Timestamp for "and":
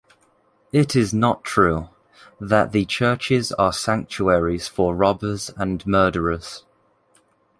5.55-5.85